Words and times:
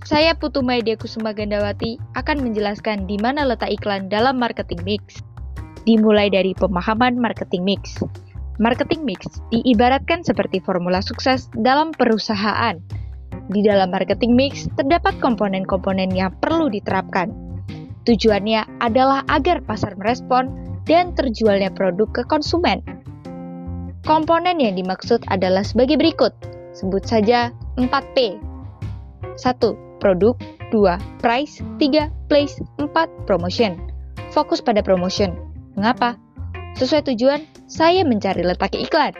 Saya 0.00 0.32
Putu 0.32 0.64
Maidia 0.64 0.96
Kusuma 0.96 1.36
Gandawati 1.36 2.00
akan 2.16 2.40
menjelaskan 2.40 3.04
di 3.04 3.20
mana 3.20 3.44
letak 3.44 3.68
iklan 3.68 4.08
dalam 4.08 4.40
marketing 4.40 4.80
mix. 4.80 5.20
Dimulai 5.84 6.32
dari 6.32 6.56
pemahaman 6.56 7.20
marketing 7.20 7.68
mix. 7.68 8.00
Marketing 8.56 9.04
mix 9.04 9.28
diibaratkan 9.52 10.24
seperti 10.24 10.64
formula 10.64 11.04
sukses 11.04 11.52
dalam 11.52 11.92
perusahaan. 11.92 12.80
Di 13.52 13.60
dalam 13.60 13.92
marketing 13.92 14.32
mix 14.32 14.72
terdapat 14.80 15.20
komponen-komponen 15.20 16.08
yang 16.16 16.32
perlu 16.40 16.72
diterapkan. 16.72 17.28
Tujuannya 18.08 18.80
adalah 18.80 19.20
agar 19.28 19.60
pasar 19.68 20.00
merespon 20.00 20.48
dan 20.88 21.12
terjualnya 21.12 21.68
produk 21.76 22.08
ke 22.08 22.22
konsumen. 22.24 22.80
Komponen 24.08 24.64
yang 24.64 24.80
dimaksud 24.80 25.20
adalah 25.28 25.60
sebagai 25.60 26.00
berikut. 26.00 26.32
Sebut 26.72 27.04
saja 27.04 27.52
4P. 27.76 28.40
1 29.36 29.89
produk, 30.00 30.34
2. 30.72 31.20
price, 31.20 31.60
3. 31.78 32.08
place, 32.26 32.58
4. 32.80 32.88
promotion. 33.28 33.76
Fokus 34.32 34.64
pada 34.64 34.80
promotion. 34.80 35.36
Mengapa? 35.76 36.16
Sesuai 36.80 37.12
tujuan, 37.12 37.44
saya 37.68 38.02
mencari 38.02 38.40
letak 38.40 38.72
iklan. 38.74 39.12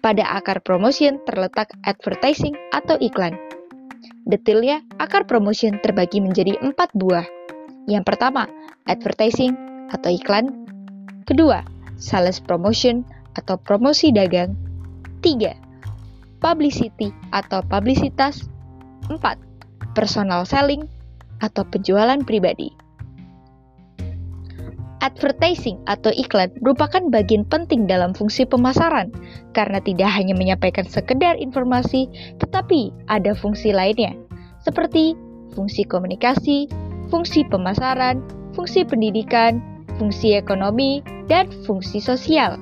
Pada 0.00 0.24
akar 0.36 0.60
promotion 0.60 1.20
terletak 1.24 1.72
advertising 1.88 2.56
atau 2.72 3.00
iklan. 3.00 3.36
Detailnya, 4.28 4.84
akar 5.00 5.24
promotion 5.24 5.80
terbagi 5.80 6.20
menjadi 6.20 6.56
empat 6.60 6.92
buah. 6.96 7.24
Yang 7.88 8.04
pertama, 8.06 8.46
advertising 8.86 9.56
atau 9.90 10.12
iklan. 10.12 10.68
Kedua, 11.26 11.64
sales 12.00 12.40
promotion 12.40 13.02
atau 13.36 13.58
promosi 13.60 14.12
dagang. 14.14 14.56
Tiga, 15.20 15.52
publicity 16.40 17.12
atau 17.34 17.60
publisitas. 17.66 18.48
Empat, 19.10 19.36
personal 19.92 20.46
selling, 20.46 20.86
atau 21.40 21.64
penjualan 21.66 22.20
pribadi. 22.22 22.70
Advertising 25.00 25.80
atau 25.88 26.12
iklan 26.12 26.52
merupakan 26.60 27.00
bagian 27.08 27.48
penting 27.48 27.88
dalam 27.88 28.12
fungsi 28.12 28.44
pemasaran 28.44 29.08
karena 29.56 29.80
tidak 29.80 30.12
hanya 30.12 30.36
menyampaikan 30.36 30.84
sekedar 30.84 31.40
informasi, 31.40 32.04
tetapi 32.36 32.92
ada 33.08 33.32
fungsi 33.32 33.72
lainnya, 33.72 34.12
seperti 34.60 35.16
fungsi 35.56 35.88
komunikasi, 35.88 36.68
fungsi 37.08 37.48
pemasaran, 37.48 38.20
fungsi 38.52 38.84
pendidikan, 38.84 39.64
fungsi 39.96 40.36
ekonomi, 40.36 41.00
dan 41.32 41.48
fungsi 41.64 41.96
sosial. 41.96 42.60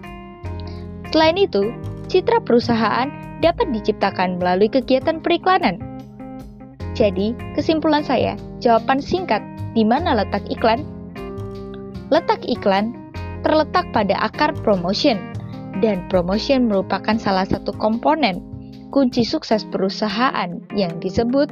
Selain 1.11 1.35
itu, 1.35 1.75
citra 2.07 2.39
perusahaan 2.39 3.11
dapat 3.43 3.67
diciptakan 3.75 4.39
melalui 4.39 4.71
kegiatan 4.71 5.19
periklanan 5.19 5.88
jadi, 6.99 7.31
kesimpulan 7.55 8.03
saya, 8.03 8.35
jawaban 8.59 8.99
singkat, 8.99 9.39
di 9.79 9.87
mana 9.87 10.19
letak 10.19 10.43
iklan? 10.51 10.83
Letak 12.11 12.43
iklan 12.43 12.91
terletak 13.47 13.87
pada 13.95 14.19
akar 14.19 14.51
promotion, 14.67 15.23
dan 15.79 16.03
promotion 16.11 16.67
merupakan 16.67 17.15
salah 17.15 17.47
satu 17.47 17.71
komponen 17.79 18.43
kunci 18.91 19.23
sukses 19.23 19.63
perusahaan 19.71 20.59
yang 20.75 20.93
disebut 20.99 21.47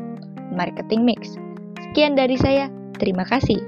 marketing 0.51 1.07
mix. 1.07 1.39
Sekian 1.79 2.19
dari 2.19 2.35
saya, 2.35 2.67
terima 2.99 3.23
kasih. 3.23 3.61